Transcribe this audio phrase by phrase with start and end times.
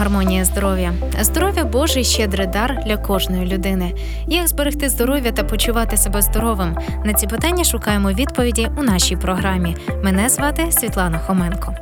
[0.00, 0.92] гармонія здоров'я.
[1.20, 3.94] Здоров'я Божий щедрий дар для кожної людини.
[4.26, 6.76] Як зберегти здоров'я та почувати себе здоровим?
[7.04, 9.76] На ці питання шукаємо відповіді у нашій програмі.
[10.02, 11.74] Мене звати Світлана Хоменко.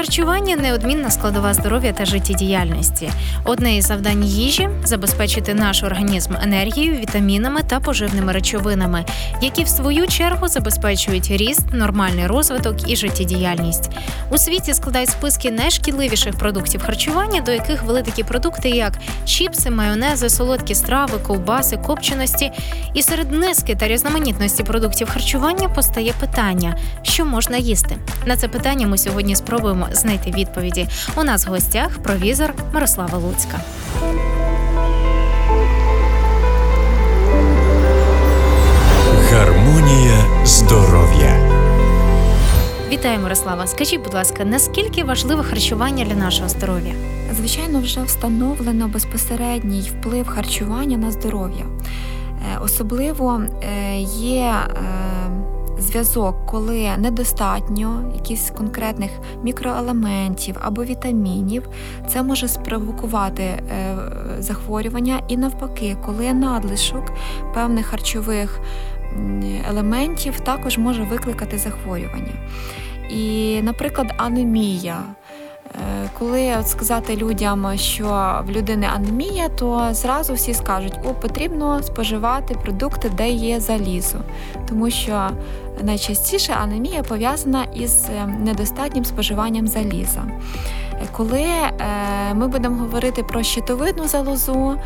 [0.00, 3.10] Харчування неодмінна складова здоров'я та життєдіяльності.
[3.44, 9.04] Одне із завдань їжі забезпечити наш організм енергією, вітамінами та поживними речовинами,
[9.42, 13.90] які в свою чергу забезпечують ріст, нормальний розвиток і життєдіяльність.
[14.30, 18.92] У світі складають списки найшкідливіших продуктів харчування, до яких вели такі продукти, як
[19.24, 22.52] чіпси, майонези, солодкі страви, ковбаси, копченості.
[22.94, 27.96] І серед низки та різноманітності продуктів харчування постає питання, що можна їсти.
[28.26, 30.88] На це питання ми сьогодні спробуємо знайти відповіді.
[31.16, 33.60] У нас в гостях провізор Мирослава Луцька.
[39.32, 41.50] Гармонія здоров'я.
[42.90, 43.66] Вітаю, Мирослава.
[43.66, 46.94] Скажіть, будь ласка, наскільки важливе харчування для нашого здоров'я?
[47.36, 51.64] Звичайно, вже встановлено безпосередній вплив харчування на здоров'я.
[52.54, 55.19] Е, Особливо е, є е,
[55.80, 59.10] зв'язок, коли недостатньо якихось конкретних
[59.42, 61.68] мікроелементів або вітамінів,
[62.08, 63.96] це може спровокувати е,
[64.38, 67.12] захворювання, і навпаки, коли надлишок
[67.54, 68.60] певних харчових
[69.68, 72.32] елементів також може викликати захворювання.
[73.10, 74.98] І, наприклад, анемія.
[76.18, 82.54] Коли от сказати людям, що в людини анемія, то зразу всі скажуть, о, потрібно споживати
[82.54, 84.18] продукти, де є залізо,
[84.68, 85.30] тому що
[85.82, 90.22] найчастіше анемія пов'язана із е, недостатнім споживанням заліза.
[91.12, 91.74] Коли е,
[92.34, 94.76] ми будемо говорити про щитовидну залозу,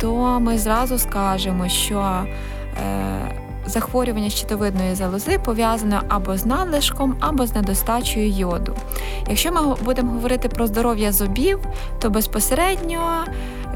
[0.00, 7.54] то ми зразу скажемо, що е, захворювання щитовидної залози пов'язане або з надлишком, або з
[7.54, 8.76] недостачею йоду.
[9.28, 11.58] Якщо ми будемо говорити про здоров'я зубів,
[11.98, 13.24] то безпосередньо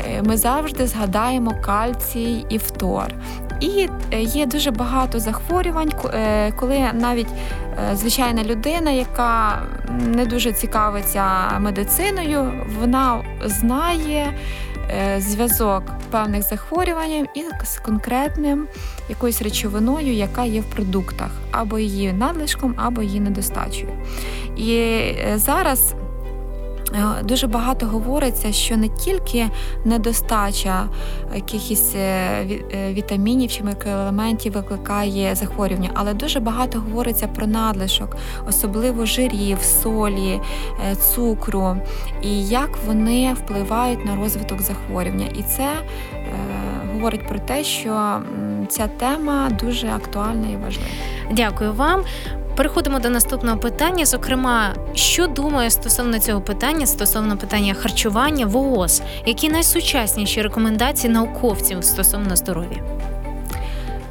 [0.07, 3.15] е, ми завжди згадаємо кальцій і фтор.
[3.61, 7.29] І е, є дуже багато захворювань, е, коли навіть
[7.95, 9.63] звичайна людина, яка
[10.07, 11.25] не дуже цікавиться
[11.59, 14.33] медициною, вона знає
[15.19, 18.69] зв'язок певних захворювань із конкретним
[19.09, 23.89] якоюсь речовиною, яка є в продуктах, або її надлишком, або її недостачею.
[24.57, 26.06] І е, зараз е,
[27.25, 29.47] дуже багато говориться, що не тільки
[29.85, 30.89] недостача
[31.35, 32.01] якихось е,
[32.75, 38.17] е, вітамінів чи мікроелементів викликає захворювання, але дуже багато говориться про надлишок,
[38.49, 40.41] особливо жирів, солі,
[40.91, 41.77] е, цукру,
[42.23, 45.27] і як вони впливають на розвиток захворювання.
[45.39, 45.69] І це
[46.15, 46.27] е,
[46.93, 48.21] говорить про те, що
[48.69, 50.91] ця тема дуже актуальна і важлива.
[51.31, 52.05] Дякую вам.
[52.57, 54.05] Переходимо до наступного питання.
[54.05, 62.37] Зокрема, що думає стосовно цього питання, стосовно питання харчування ВООЗ, які найсучасніші рекомендації науковців стосовно
[62.37, 62.79] здоров'я?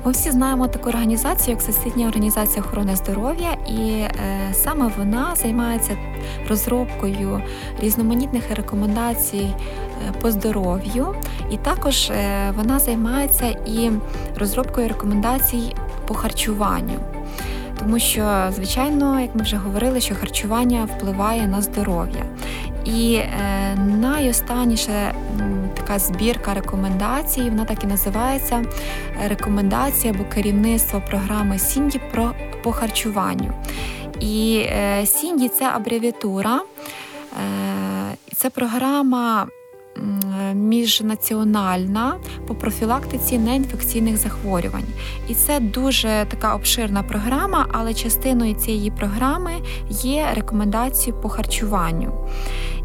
[0.05, 4.09] Ми всі знаємо таку організацію, як Всесвітня організація охорони здоров'я, і е,
[4.53, 5.97] саме вона займається
[6.49, 7.41] розробкою
[7.79, 11.15] різноманітних рекомендацій е, по здоров'ю,
[11.51, 13.91] і також е, вона займається і
[14.35, 15.75] розробкою рекомендацій
[16.07, 17.14] по харчуванню.
[17.85, 22.25] Тому що, звичайно, як ми вже говорили, що харчування впливає на здоров'я.
[22.85, 25.13] І е, найостанніша
[25.73, 28.63] така збірка рекомендацій, вона так і називається
[29.27, 32.31] рекомендації або керівництво програми Сінді про
[32.63, 33.53] по харчуванню.
[34.19, 39.47] І е, Сінді це абревіатура, е, це програма
[40.55, 42.15] міжнаціональна
[42.47, 44.85] по профілактиці неінфекційних захворювань.
[45.27, 49.51] І це дуже така обширна програма, але частиною цієї програми
[49.89, 52.27] є рекомендації по харчуванню.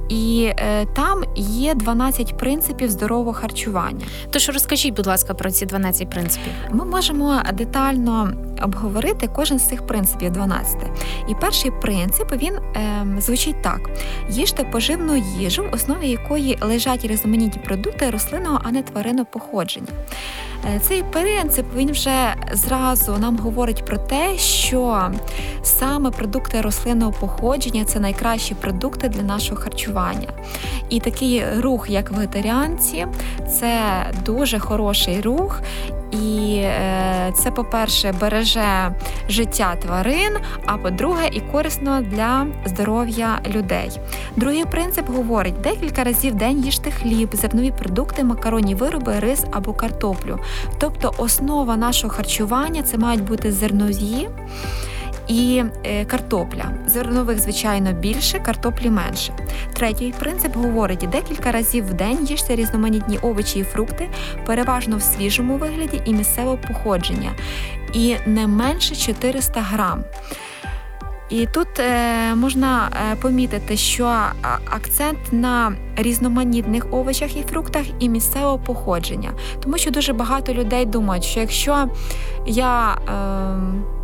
[0.08, 4.06] І е, там є 12 принципів здорового харчування.
[4.30, 6.52] Тож розкажіть, будь ласка, про ці 12 принципів.
[6.70, 10.76] Ми можемо детально обговорити кожен з цих принципів 12.
[11.28, 13.90] І перший принцип він ем, звучить так:
[14.30, 19.88] їжте поживну їжу, в основі якої лежать різноманітні продукти рослинного, а не тваринного походження.
[20.76, 25.10] Е, Цей принцип він вже зразу нам говорить про те, що
[25.62, 30.28] саме продукти рослинного походження це найкращі продукти для нашого харчування.
[30.88, 33.06] І такий рух, як вегетаріанці,
[33.58, 33.80] це
[34.24, 35.62] дуже хороший рух.
[36.10, 38.94] І е, це, по-перше, береже
[39.28, 40.36] життя тварин,
[40.66, 43.90] а по-друге, і корисно для здоров'я людей.
[44.36, 49.72] Другий принцип говорить: декілька разів в день їжте хліб, зернові продукти, макаронні вироби, рис або
[49.72, 50.38] картоплю.
[50.78, 54.28] Тобто, основа нашого харчування це мають бути зернові.
[55.30, 56.64] І е, картопля.
[56.86, 59.32] Зернових, звичайно, більше, картоплі менше.
[59.72, 64.08] Третій принцип говорить: декілька разів в день їжте різноманітні овочі і фрукти,
[64.46, 67.32] переважно в свіжому вигляді і місцевого походження,
[67.92, 70.04] і не менше 400 грам.
[71.28, 74.04] І тут е, можна е, помітити, що
[74.70, 81.24] акцент на різноманітних овочах і фруктах і місцевого походження, тому що дуже багато людей думають,
[81.24, 81.88] що якщо
[82.46, 83.99] я е,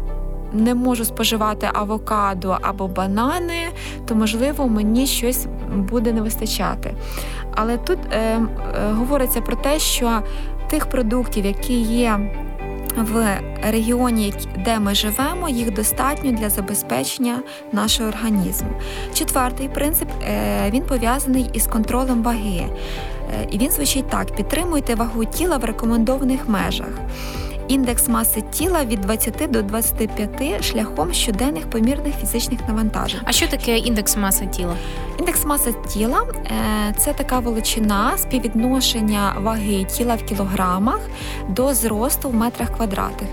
[0.53, 3.69] не можу споживати авокадо або банани,
[4.07, 5.47] то можливо мені щось
[5.77, 6.95] буде не вистачати.
[7.55, 8.41] Але тут е, е,
[8.93, 10.23] говориться про те, що
[10.71, 12.31] тих продуктів, які є
[12.97, 14.35] в регіоні,
[14.65, 17.39] де ми живемо, їх достатньо для забезпечення
[17.73, 18.69] нашого організму.
[19.15, 22.67] Четвертий принцип е, він пов'язаний із контролем ваги.
[22.67, 26.91] Е, І він звучить так: підтримуйте вагу тіла в рекомендованих межах.
[27.69, 33.21] Індекс маси тіла від 20 до 25 шляхом щоденних помірних фізичних навантажень.
[33.25, 34.75] А що таке індекс маси тіла?
[35.19, 41.01] Індекс маси тіла е, це така величина співвідношення ваги тіла в кілограмах
[41.49, 43.31] до зросту в метрах квадратних.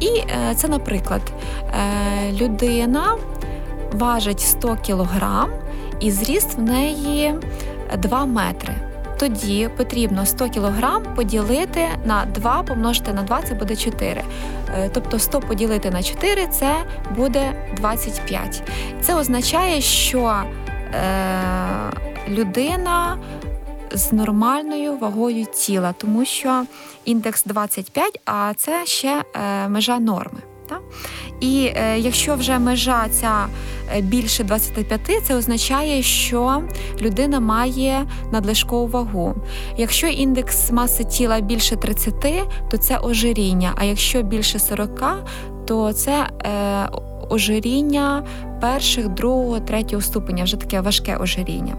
[0.00, 3.16] І е, це, наприклад, е, людина
[3.92, 5.50] важить 100 кілограм
[6.00, 7.34] і зріст в неї
[7.98, 8.74] 2 метри.
[9.24, 14.24] Тоді потрібно 100 кг поділити на 2 помножити на 2 це буде 4.
[14.68, 16.74] Е, Тобто 100 поділити на 4 це
[17.16, 18.62] буде 25.
[19.00, 20.42] Це означає, що
[20.94, 21.42] е,
[22.28, 23.18] людина
[23.92, 26.64] з нормальною вагою тіла, тому що
[27.04, 30.53] індекс 25, а це ще е, межа норми.
[30.68, 30.80] Так?
[31.40, 33.46] І е, якщо вже межа ця
[33.96, 36.62] е, більше 25, це означає, що
[37.00, 39.34] людина має надлишкову вагу.
[39.76, 42.14] Якщо індекс маси тіла більше 30,
[42.70, 43.72] то це ожиріння.
[43.76, 45.24] А якщо більше 40,
[45.66, 46.88] то це е,
[47.30, 48.24] ожиріння
[48.60, 51.76] перших, другого, третього ступеня, вже таке важке ожиріння.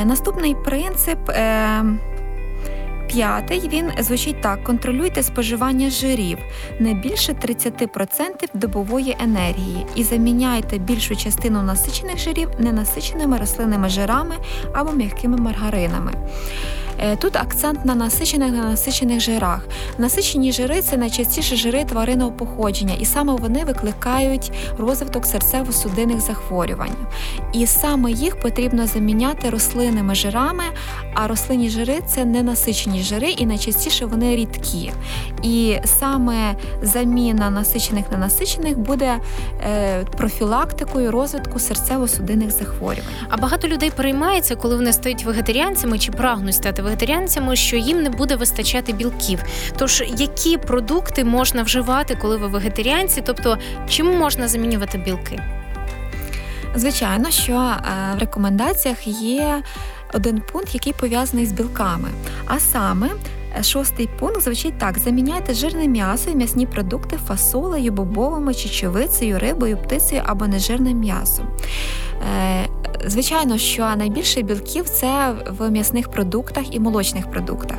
[0.00, 1.30] Е, наступний принцип.
[1.30, 1.84] Е,
[3.14, 6.38] П'ятий він звучить так: контролюйте споживання жирів
[6.78, 14.34] не більше 30% добової енергії і заміняйте більшу частину насичених жирів ненасиченими рослинними жирами
[14.72, 16.12] або м'якими маргаринами.
[17.00, 19.66] Е, Тут акцент на насичених ненасичених жирах.
[19.98, 26.96] Насичені жири це найчастіше жири тваринного походження, і саме вони викликають розвиток серцево-судинних захворювань.
[27.52, 30.64] І саме їх потрібно заміняти рослинними жирами,
[31.14, 34.92] а рослинні жири це ненасичені жири, і найчастіше вони рідкі.
[35.42, 39.18] І саме заміна насичених ненасичених буде
[39.64, 43.10] е, профілактикою розвитку серцево-судинних захворювань.
[43.28, 48.10] А багато людей переймається, коли вони стають вегетаріанцями чи прагнуть стати вегетаріанцями, що їм не
[48.10, 49.42] буде вистачати білків.
[49.76, 53.22] Tож які продукти можна вживати, коли ви вегетаріанці?
[53.26, 53.58] Тобто,
[53.88, 55.42] чим можна замінювати білки?
[56.76, 57.80] Звичайно, що е,
[58.16, 59.62] в рекомендаціях є
[60.14, 62.08] один пункт, який пов'язаний з білками.
[62.46, 63.08] А саме
[63.58, 69.76] е, шостий пункт звучить так: заміняйте жирне м'ясо і м'ясні продукти фасолею, бобовими, чечевицею, рибою,
[69.76, 71.46] птицею або нежирним м'ясом.
[73.06, 77.78] Звичайно, що найбільше білків це в м'ясних продуктах і молочних продуктах.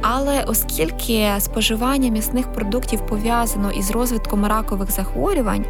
[0.00, 5.64] Але оскільки споживання м'ясних продуктів пов'язано із розвитком ракових захворювань,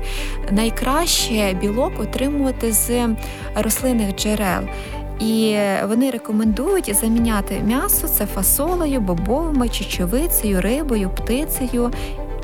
[0.50, 3.08] найкраще білок отримувати з
[3.54, 4.62] рослинних джерел.
[5.20, 5.56] І
[5.88, 11.90] вони рекомендують заміняти м'ясо це фасолею, бобовими, чечевицею, рибою, птицею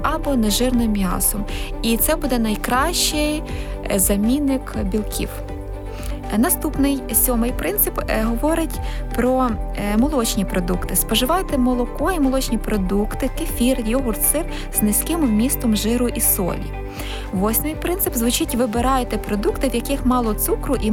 [0.03, 1.45] або нежирним м'ясом.
[1.83, 3.43] І це буде найкращий
[3.91, 5.29] е, замінник білків.
[6.39, 8.81] Наступний сьомий принцип е, говорить
[9.15, 10.97] про е, молочні продукти.
[10.97, 14.45] Споживайте молоко і молочні продукти, кефір, йогурт, сир
[14.75, 16.81] з низьким вмістом жиру і солі.
[17.33, 20.93] Восьмий принцип звучить: вибирайте продукти, в яких мало цукру і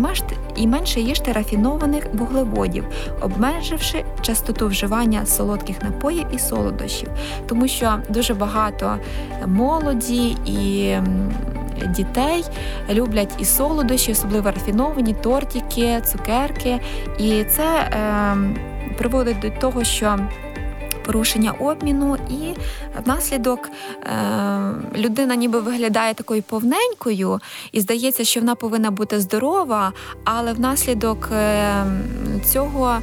[0.56, 2.86] і менше їжте рафінованих вуглеводів,
[3.22, 7.10] обмеживши частоту вживання солодких напоїв і солодощів,
[7.48, 8.98] тому що дуже багато
[9.46, 10.96] молоді і
[11.86, 12.44] дітей
[12.90, 16.80] люблять і солодощі, особливо рафіновані, тортики, цукерки.
[17.20, 18.38] І це е,
[18.98, 20.20] приводить до того, що
[21.08, 22.54] порушення обміну, і
[23.06, 24.10] внаслідок е,
[24.98, 27.40] людина ніби виглядає такою повненькою,
[27.72, 29.94] і здається, що вона повинна бути здорова,
[30.24, 31.86] але внаслідок е,
[32.46, 32.98] цього,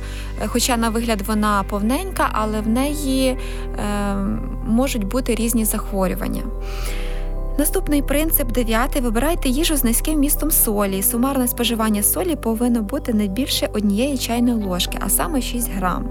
[0.47, 3.39] хоча на вигляд вона повненька, але в неї е,
[4.67, 6.43] можуть бути різні захворювання.
[7.59, 9.03] Наступний принцип дев'ятий.
[9.03, 11.03] Вибирайте їжу з низьким містом солі.
[11.03, 16.09] Сумарне споживання солі повинно бути не більше однієї чайної ложки, а саме 6 грам.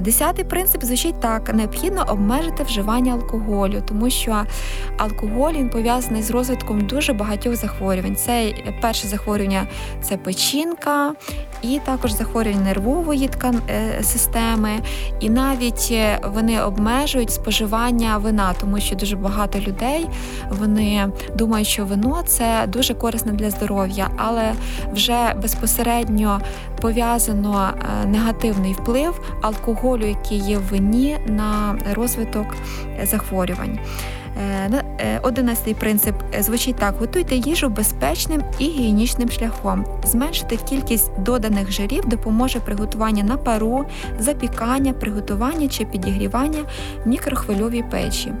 [0.00, 4.44] Десятий принцип звучить так: необхідно обмежити вживання алкоголю, тому що
[4.98, 8.16] алкоголь він пов'язаний з розвитком дуже багатьох захворювань.
[8.16, 9.66] Це перше захворювання
[10.02, 11.14] це печінка,
[11.62, 14.70] і також захворювання нервової ткан е, системи,
[15.20, 20.08] і навіть е, вони обмежують споживання вина, тому що дуже багато людей
[20.50, 24.52] вони думають, що вино це дуже корисне для здоров'я, але
[24.92, 26.40] вже безпосередньо
[26.80, 32.56] пов'язано е, негативний вплив алкоголю, який є в вині на розвиток
[33.02, 33.78] захворювань.
[34.36, 39.86] Е, е, одинадцятий принцип звучить так: готуйте їжу безпечним і гігієнічним шляхом.
[40.04, 43.86] Зменшити кількість доданих жирів допоможе приготування на пару,
[44.18, 46.64] запікання, приготування чи підігрівання
[47.04, 48.32] в мікрохвильовій печі.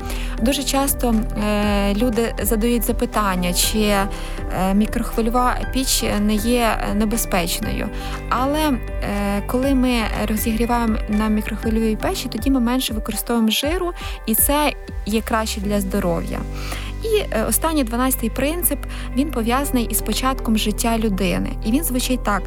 [0.42, 3.94] Дуже часто е, люди задають запитання, чи
[4.74, 7.88] мікрохвильова піч не є небезпечною.
[8.28, 8.72] Але
[9.46, 9.92] коли ми
[10.28, 13.92] розігріваємо на мікрохвильовій печі, тоді ми менше використовуємо жиру,
[14.26, 14.72] і це
[15.10, 16.40] є краще для здоров'я.
[17.02, 18.78] І е, останній 12-й принцип
[19.16, 21.50] він пов'язаний із початком життя людини.
[21.64, 22.42] І він звучить так: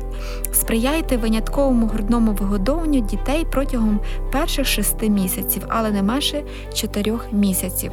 [0.54, 4.00] сприяйте винятковому грудному вигодовуванню дітей протягом
[4.32, 6.44] перших шести місяців, але не менше
[6.74, 7.92] чотирьох місяців.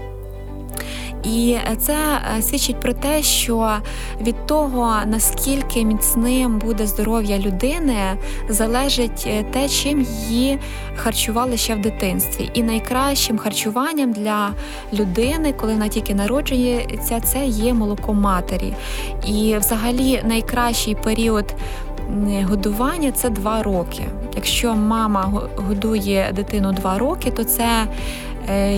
[1.24, 1.96] І це
[2.38, 3.72] е, свідчить про те, що
[4.20, 7.98] від того, наскільки міцним буде здоров'я людини,
[8.48, 10.58] залежить е, те, чим її
[10.96, 12.50] харчували ще в дитинстві.
[12.54, 14.50] І найкращим харчуванням для
[14.92, 18.74] людини, коли вона тільки народжується, це є молоко матері.
[19.26, 21.54] І, взагалі, найкращий період.
[22.42, 24.02] Годування це два роки.
[24.36, 27.86] Якщо мама годує дитину два роки, то це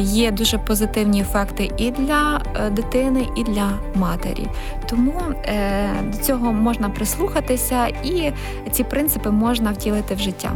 [0.00, 4.46] є дуже позитивні ефекти і для е, дитини, і для матері.
[4.90, 8.32] Тому е, до цього можна прислухатися, і
[8.72, 10.52] ці принципи можна втілити в життя.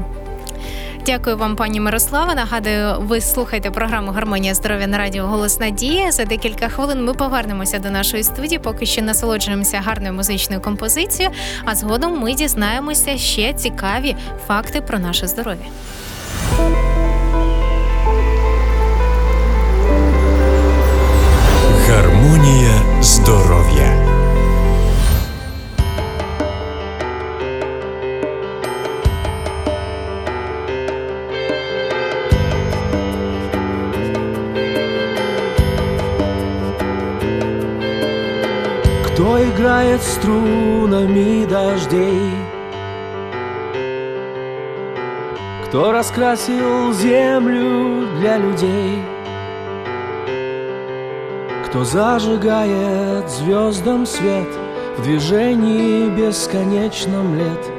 [1.06, 2.34] Дякую вам, пані Мирослава.
[2.34, 6.12] Нагадую, ви слухаєте програму Гармонія здоров'я на радіо Голос Надія.
[6.12, 8.58] За декілька хвилин ми повернемося до нашої студії.
[8.58, 11.34] Поки що насолоджуємося гарною музичною композицією.
[11.64, 15.66] А згодом ми дізнаємося ще цікаві факти про наше здоров'я.
[21.88, 24.06] Гармонія здоров'я.
[39.06, 42.32] Кто играет струнами дождей?
[45.66, 49.15] Кто раскрасил землю для людей?
[51.76, 54.48] Кто зажигает звездам свет
[54.96, 57.70] В движении бесконечном лет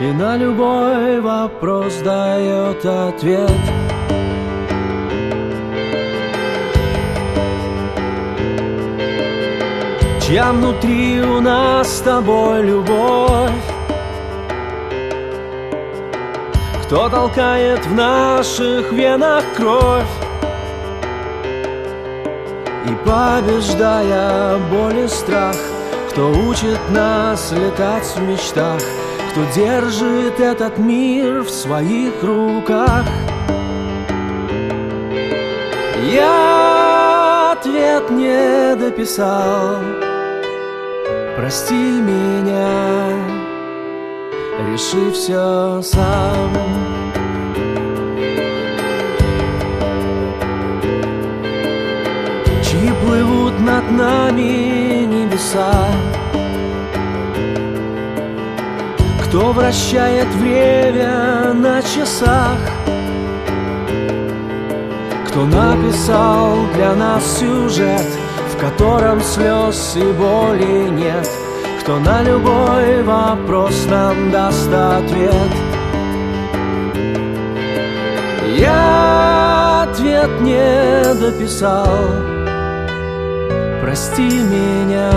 [0.00, 3.52] И на любой вопрос дает ответ.
[10.20, 13.52] Чья внутри у нас с тобой любовь?
[16.82, 20.23] Кто толкает в наших венах кровь
[23.04, 25.56] Побеждая боль и страх.
[26.10, 28.80] Кто учит нас летать в мечтах
[29.32, 33.04] Кто держит этот мир в своих руках.
[36.10, 39.78] Я ответ не дописал.
[41.36, 43.08] Прости меня
[44.70, 47.03] Реши все сам
[53.90, 55.72] над нами небеса.
[59.22, 62.58] Кто вращает время на часах?
[65.26, 68.06] Кто написал для нас сюжет
[68.52, 71.28] В котором слез и боли нет?
[71.80, 75.52] Кто на любой вопрос нам даст ответ?
[78.56, 82.33] Я ответ не дописал
[83.84, 85.12] прости меня,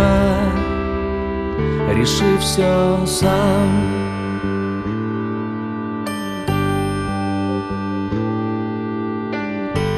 [1.94, 3.70] реши все сам.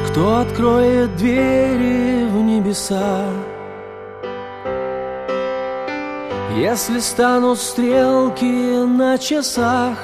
[0.07, 3.23] Кто откроет двери в небеса,
[6.55, 9.97] если станут стрелки на часах?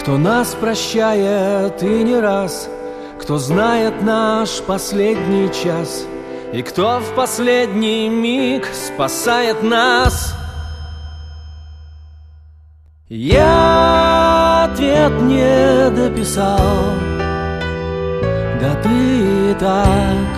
[0.00, 2.68] Кто нас прощает и не раз—
[3.22, 6.06] кто знает наш последний час
[6.52, 10.34] И кто в последний миг спасает нас?
[13.08, 16.58] Я ответ не дописал.
[18.60, 20.32] Да ты и так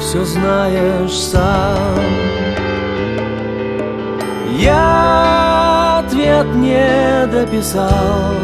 [0.00, 2.00] все знаешь сам.
[4.58, 8.34] Я ответ не дописал.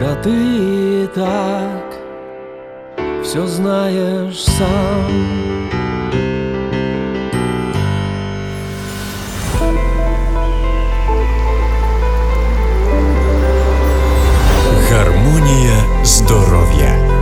[0.00, 1.98] Да ты и так
[3.22, 5.32] все знаешь сам
[14.90, 17.12] Гармонія здоров'я.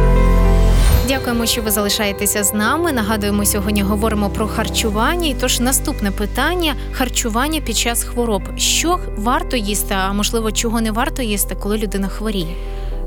[1.08, 2.92] Дякуємо, що ви залишаєтеся з нами.
[2.92, 5.28] Нагадуємо, сьогодні говоримо про харчування.
[5.28, 8.42] І тож наступне питання: харчування під час хвороб.
[8.56, 12.54] Що варто їсти, а можливо, чого не варто їсти, коли людина хворіє?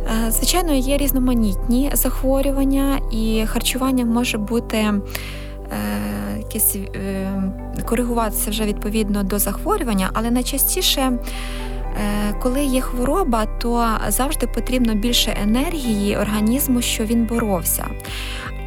[0.08, 5.02] Е, Звичайно, є різноманітні захворювання, і харчування може бути е,
[6.38, 7.44] якесь е,
[7.86, 11.20] коригуватися вже відповідно до захворювання, але найчастіше.
[12.42, 17.86] Коли є хвороба, то завжди потрібно більше енергії організму, що він боровся.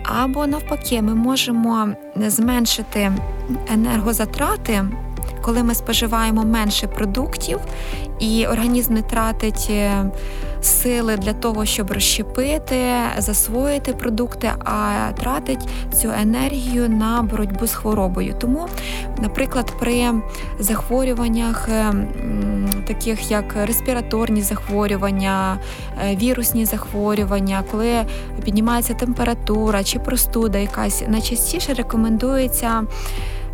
[0.04, 3.12] Або навпаки, ми можемо зменшити
[3.72, 4.84] енергозатрати,
[5.42, 7.60] коли ми споживаємо менше продуктів,
[8.18, 9.70] і організм не тратить
[10.66, 18.34] сили для того, щоб розщепити, засвоїти продукти, а тратить цю енергію на боротьбу з хворобою.
[18.38, 18.68] Тому,
[19.18, 20.12] наприклад, при
[20.58, 21.94] захворюваннях, е,
[22.86, 25.58] таких як респіраторні захворювання,
[26.04, 28.04] е, вірусні захворювання, коли
[28.44, 32.84] піднімається температура чи простуда якась, найчастіше рекомендується.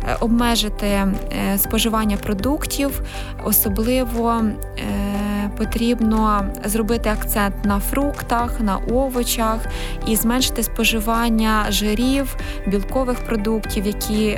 [0.07, 1.11] Е, Обмежити е,
[1.57, 3.01] споживання продуктів,
[3.43, 9.59] особливо е, потрібно зробити акцент на фруктах, на овочах
[10.07, 12.35] і зменшити споживання жирів,
[12.67, 14.37] білкових продуктів, які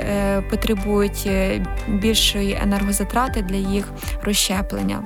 [0.50, 1.30] потребують
[1.88, 3.88] більшої енергозатрати для їх
[4.22, 5.02] розщеплення.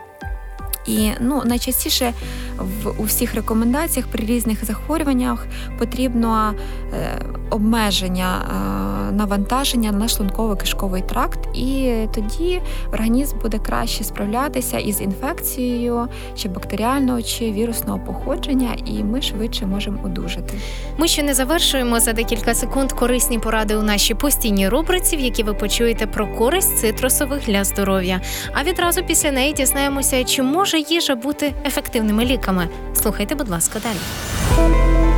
[0.86, 2.12] І ну, найчастіше
[2.60, 5.46] в у всіх рекомендаціях при різних захворюваннях
[5.78, 6.54] потрібно
[6.92, 12.60] е, обмеження е, навантаження на шлунково-кишковий тракт, і тоді
[12.92, 19.98] організм буде краще справлятися із інфекцією чи бактеріального чи вірусного походження, і ми швидше можемо
[20.04, 20.54] одужати.
[20.98, 25.42] Ми ще не завершуємо за декілька секунд корисні поради у нашій постійній рубриці, в якій
[25.42, 28.20] ви почуєте про користь цитрусових для здоров'я.
[28.52, 32.49] А відразу після неї дізнаємося, чи може їжа бути ефективними ліками.
[32.94, 35.09] Слухайте, будь ласка, далі.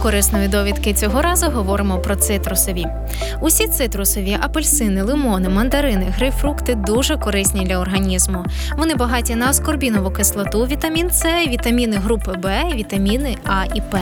[0.00, 0.94] Корисної довідки.
[0.94, 2.86] Цього разу говоримо про цитрусові.
[3.40, 8.44] Усі цитрусові апельсини, лимони, мандарини, грейпфрукти дуже корисні для організму.
[8.76, 14.00] Вони багаті на аскорбінову кислоту, вітамін С, вітаміни групи Б, вітаміни А і П.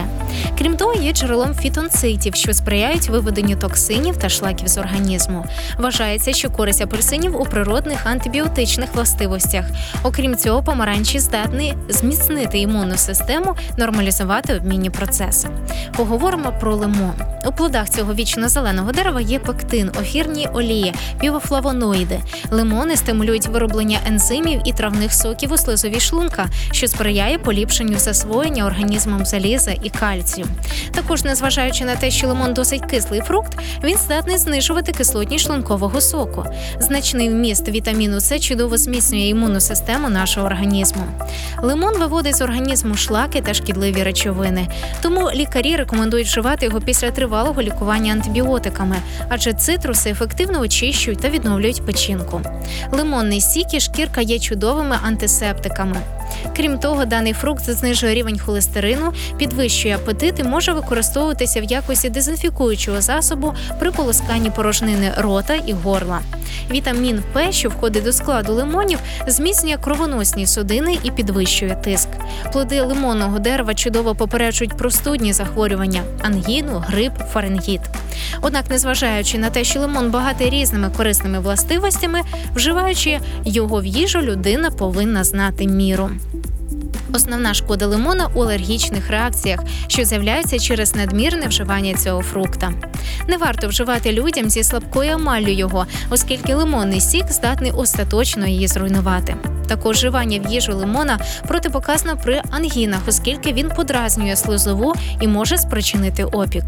[0.57, 5.45] Крім того, є джерелом фітонцитів, що сприяють виведенню токсинів та шлаків з організму.
[5.77, 9.65] Вважається, що користь апельсинів у природних антибіотичних властивостях.
[10.03, 15.49] Окрім цього, помаранчі здатні зміцнити імунну систему, нормалізувати обмінні процеси.
[15.97, 17.13] Поговоримо про лимон.
[17.45, 22.19] У плодах цього вічно зеленого дерева є пектин, ефірні олії, півофлавоноїди.
[22.51, 29.25] Лимони стимулюють вироблення ензимів і травних соків у слизові шлунка, що сприяє поліпшенню засвоєння організмом
[29.25, 30.47] заліза і кальцію.
[30.91, 36.45] Також, незважаючи на те, що лимон досить кислий фрукт, він здатний знижувати кислотність шлункового соку.
[36.79, 41.03] Значний вміст вітаміну С чудово зміцнює імунну систему нашого організму.
[41.61, 44.67] Лимон виводить з організму шлаки та шкідливі речовини.
[45.01, 48.95] Тому лікарі рекомендують вживати його після тривалого лікування антибіотиками,
[49.29, 52.41] адже цитруси ефективно очищують та відновлюють печінку.
[52.91, 55.97] Лимонний сік і шкірка є чудовими антисептиками.
[56.55, 63.01] Крім того, даний фрукт знижує рівень холестерину, підвищує апетит і може використовуватися в якості дезінфікуючого
[63.01, 66.19] засобу при полосканні порожнини рота і горла.
[66.71, 72.09] Вітамін П, що входить до складу лимонів, зміцнює кровоносні судини і підвищує тиск.
[72.51, 75.68] Плоди лимонного дерева чудово попереджують простудні захворювання,
[76.21, 77.81] ангіну, грип, фарингіт.
[78.41, 82.21] Однак, незважаючи на те, що лимон багатий різними корисними властивостями,
[82.55, 86.09] вживаючи його в їжу, людина повинна знати міру.
[87.13, 92.73] Основна шкода лимона у алергічних реакціях, що з'являються через надмірне вживання цього фрукта.
[93.27, 99.35] Не варто вживати людям зі слабкою амаллю його, оскільки лимонний сік здатний остаточно її зруйнувати.
[99.67, 106.23] Також вживання в їжу лимона протипоказано при ангінах, оскільки він подразнює слизову і може спричинити
[106.23, 106.63] опік.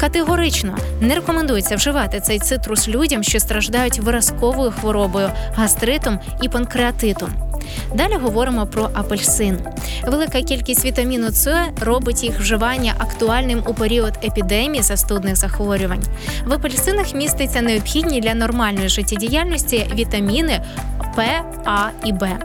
[0.00, 7.51] Категорично не рекомендується вживати цей цитрус людям, що страждають виразковою хворобою, гастритом і панкреатитом.
[7.94, 9.58] Далі говоримо про апельсин.
[10.06, 16.02] Велика кількість вітаміну С робить їх вживання актуальним у період епідемії застудних захворювань.
[16.46, 20.64] В апельсинах міститься необхідні для нормальної життєдіяльності вітаміни
[21.16, 22.38] П, А і Б.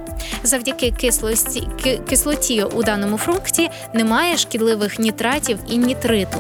[0.44, 1.68] Завдяки кислості,
[2.10, 6.38] кислоті у даному фрукті немає шкідливих нітратів і нітриту.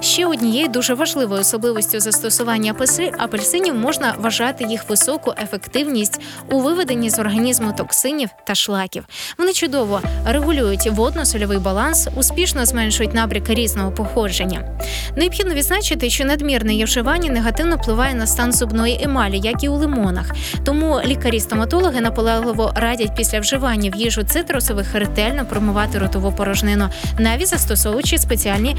[0.00, 7.10] Ще однією дуже важливою особливістю застосування апельси- апельсинів можна вважати їх високу ефективність у виведенні
[7.10, 9.04] з організму токсинів та шлаків.
[9.38, 14.78] Вони чудово регулюють водно-сольовий баланс, успішно зменшують набряки різного походження.
[15.16, 19.74] Необхідно відзначити, що надмірне їх вживання негативно впливає на стан зубної емалі, як і у
[19.76, 20.30] лимонах.
[20.64, 28.18] Тому лікарі-стоматологи наполегливо радять після вживання в їжу цитрусових ретельно промивати ротову порожнину, навіть застосовуючи
[28.18, 28.76] спеціальні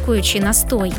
[0.00, 0.92] прополіскуючі настої.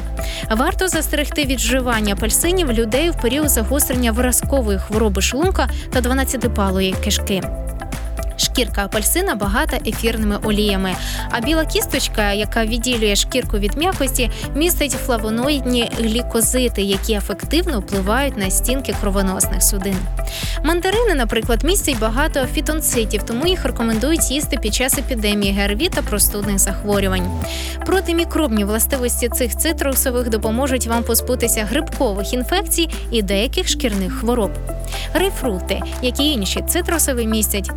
[0.51, 7.41] Варто застерегти від вживання апельсинів людей в період загострення виразкової хвороби шлунка та 12-палої кишки.
[8.51, 10.95] Шкірка апельсина багата ефірними оліями,
[11.29, 18.49] а біла кісточка, яка відділює шкірку від м'якості, містить флавоноїдні глікозити, які ефективно впливають на
[18.49, 19.95] стінки кровоносних судин.
[20.63, 26.59] Мандарини, наприклад, містять багато фітонцитів, тому їх рекомендують їсти під час епідемії ГРВІ та простудних
[26.59, 27.43] захворювань.
[27.85, 34.51] Протимікробні властивості цих цитрусових допоможуть вам позбутися грибкових інфекцій і деяких шкірних хвороб.
[35.13, 37.71] Грейпфрути, як і інші цитрусові, містять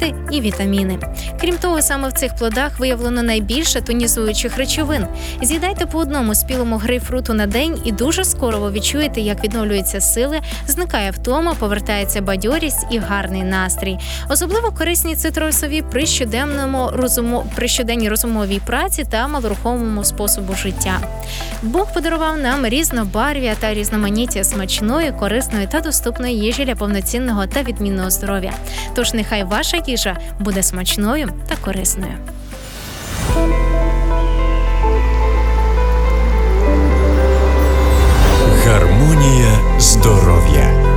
[0.00, 0.98] фітонцити і вітаміни.
[1.40, 5.06] Крім того, саме в цих плодах виявлено найбільше тонізуючих речовин.
[5.42, 10.40] З'їдайте по одному спілому грейпфруту на день, і дуже скоро ви відчуєте, як відновлюються сили,
[10.66, 13.98] зникає втома, повертається бадьорість і гарний настрій.
[14.28, 17.44] Особливо корисні цитрусові при щоденному розумо...
[17.54, 21.00] при щоденній розумовій праці та малорухомому способу життя.
[21.62, 28.10] Бог подарував нам різнобарв'я та різноманіття смачної, корисної та доступної їжі для повноцінного та відмінного
[28.10, 28.52] здоров'я.
[28.94, 32.14] Тож нехай ваша їжа буде смачною та корисною.
[38.66, 40.90] Гармонія здоров'я.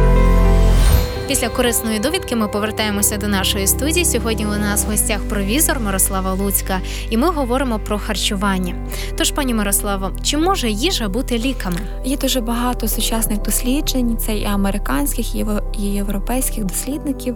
[1.28, 4.06] Після корисної довідки ми повертаємося до нашої студії.
[4.06, 8.76] Сьогодні у нас в гостях провізор Мирослава Луцька, і ми говоримо про харчування.
[9.18, 11.80] Тож, пані Мирославо, чи може їжа бути ліками?
[12.06, 15.46] Є дуже багато сучасних досліджень, це і американських, і
[15.78, 17.36] європейських дослідників,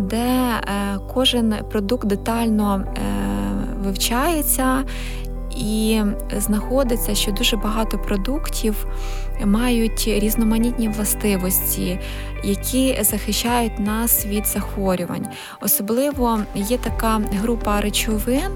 [0.00, 0.60] де е,
[1.14, 3.00] кожен продукт детально е,
[3.84, 4.84] вивчається.
[5.56, 6.00] І
[6.36, 8.86] знаходиться, що дуже багато продуктів
[9.44, 12.00] мають різноманітні властивості,
[12.44, 15.26] які захищають нас від захворювань.
[15.60, 18.50] Особливо є така група речовин,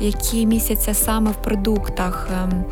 [0.00, 2.64] які містяться саме в продуктах, ем,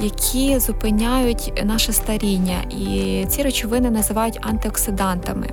[0.00, 2.62] які зупиняють наше старіння.
[2.70, 5.46] І ці речовини називають антиоксидантами.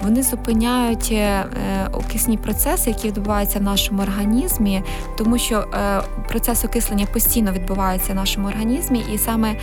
[0.00, 1.46] Вони зупиняють е, е,
[1.92, 4.82] окисні процеси, які відбуваються в нашому організмі,
[5.18, 9.54] тому що е, процес окислення постійно відбувається в нашому організмі, і саме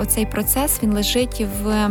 [0.00, 1.90] оцей процес він лежить в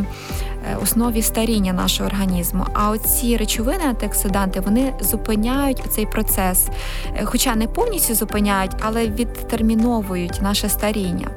[0.83, 2.65] основі старіння нашого організму.
[2.73, 6.67] А оці речовини, антиоксиданти, вони зупиняють цей процес,
[7.15, 11.27] Е, хоча не повністю зупиняють, але відтерміновують наше старіння.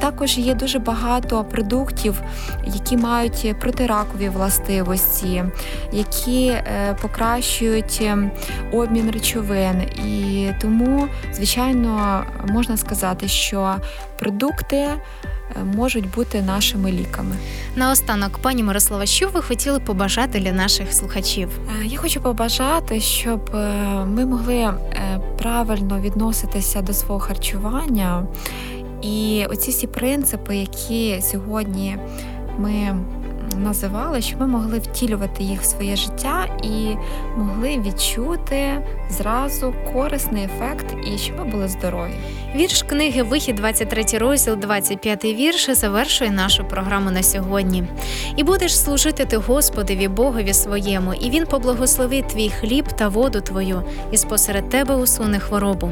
[0.00, 2.22] Також є дуже багато продуктів,
[2.66, 5.44] які мають протиракові властивості,
[5.92, 8.30] які е, покращують е,
[8.72, 9.82] обмін речовин.
[9.82, 13.76] І тому, звичайно, можна сказати, що
[14.18, 14.96] продукти е,
[15.76, 17.36] можуть бути нашими ліками.
[17.76, 21.48] Наостанок, пані Мирослава, що ви хотіли побажати для наших слухачів?
[21.82, 24.74] Е, Я хочу побажати, щоб е, ми могли е,
[25.38, 28.26] правильно відноситися до свого харчування.
[29.02, 31.96] І оці всі принципи, які сьогодні
[32.58, 32.96] ми
[33.56, 36.96] називали, щоб ми могли втілювати їх в своє життя і
[37.36, 42.14] могли відчути зразу корисний ефект, і щоб ми були здорові.
[42.56, 47.84] Вірш книги Вихід 23 розділ, 25 вірш завершує нашу програму на сьогодні.
[48.36, 53.82] І будеш служити ти Господові Богові своєму, і він поблагословить твій хліб та воду твою,
[54.12, 55.90] і спосеред тебе усуне хворобу.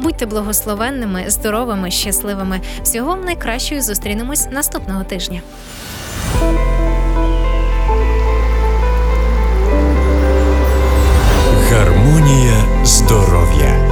[0.00, 2.60] Будьте благословенними, здоровими, щасливими.
[2.82, 5.42] Всього вам найкращого зустрінемось наступного тижня.
[13.04, 13.83] Zdrowie.